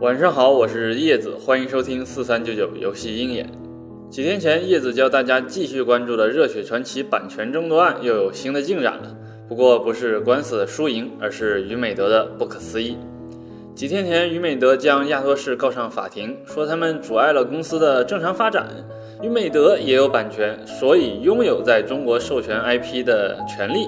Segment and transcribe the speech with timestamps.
[0.00, 3.46] 晚上好，我是叶子，欢迎收听四三九九游戏鹰眼。
[4.08, 9.14] 几天前，叶子教大家继续关注的《热血传奇》版权争夺案又有新的进展了。
[9.46, 12.96] 不过不是官司的输赢，而是于美德的不可思议。
[13.74, 18.68] 几天前，于美德将亚托士告上法庭，说他们阻碍了公司的正常发展。
[19.22, 23.86] 于美德也有版权，所以拥有在中国授权 IP 的权利。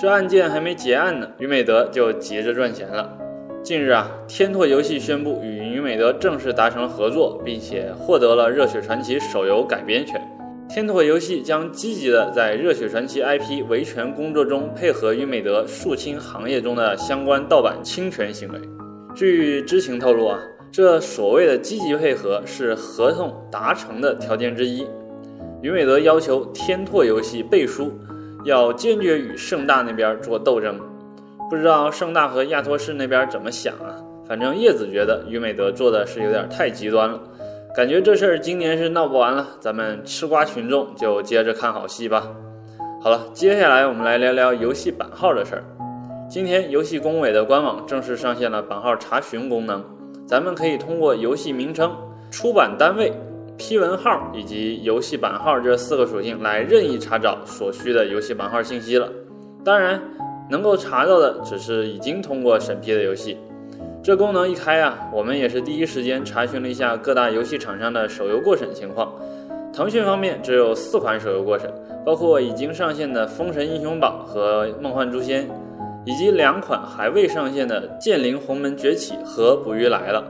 [0.00, 3.18] 这案件还没结案呢，于美德就急着赚钱了。
[3.62, 10.18] 近日啊，天拓游戏宣布与于美德正式达成了合作，并且获得了《热血传奇》手游改编权。
[10.66, 18.58] 天拓游戏将积极的在《热血传奇》IP 维权工作中配合于美德肃清行业中的相关盗版侵权行为。
[19.14, 20.40] 据知情透露啊，
[20.72, 24.86] 这所谓的积极配合是合同达成的条件之一。
[25.60, 27.92] 于美德要求天拓游戏背书，
[28.44, 30.80] 要坚决与盛大那边做斗争。
[31.50, 33.98] 不知道盛大和亚托士那边怎么想啊？
[34.24, 37.20] 反正叶子觉得于美德做的是有点太极端了，
[37.74, 39.48] 感觉这事儿今年是闹不完了。
[39.58, 42.30] 咱们吃瓜群众就接着看好戏吧。
[43.02, 45.64] 好了，接下来我们来聊聊游戏版号的事儿。
[46.28, 49.84] 今天游戏工委的官网正式上线了版号查询功能，
[50.28, 51.92] 咱们可以通过游戏名称、
[52.30, 53.12] 出版单位、
[53.58, 59.08] 批文号以及游戏版号这四个属性来任意查找所需的游戏版号信息了。
[59.64, 60.00] 当然。
[60.50, 63.38] 能够查到的只是已经通过审批的游戏。
[64.02, 69.12] 这功能一开啊，我们也是第一时间查询了一下各大游戏厂商的手游过审情况。
[69.72, 71.70] 腾讯方面只有四款手游过审，
[72.04, 75.44] 包括已经上线的《封神英雄榜》和《梦幻诛仙》，
[76.04, 80.24] 以及两款还未上线的《剑灵鸿门崛起》和《捕鱼来了》。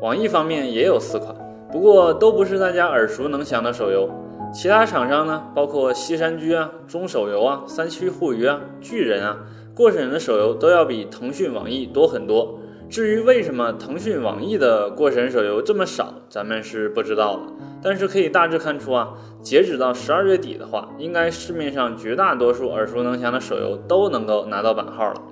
[0.00, 1.34] 网易方面也有四款，
[1.72, 4.08] 不过都不是大家耳熟能详的手游。
[4.52, 9.38] 其他厂商呢，包括西山居啊、中手游啊、三区互娱啊、巨人啊，
[9.74, 12.58] 过审的手游都要比腾讯、网易多很多。
[12.88, 17.42] 至于为什么腾讯、网易的过审手游这么少，咱们是不知道的。
[17.80, 25.22] 但是可以大致看出啊，截止到十二月底的话，应该市面上绝大多数耳熟能详的手游都能够拿到版号了。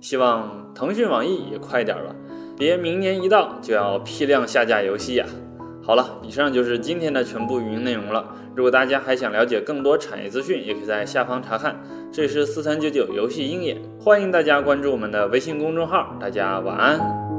[0.00, 2.14] 希望腾讯、网易也快点吧，
[2.56, 5.26] 别明年一到就要批量下架游戏呀。
[5.90, 8.24] 好了，以上就是今天的全部语音内容了。
[8.54, 11.82] 如果大家还想了解更多产业资讯，也可以在下方查看。
[12.12, 16.14] 这里是四三九九游戏鹰眼，欢迎大家关注我们的微信公众号。
[16.20, 17.29] 大家晚安。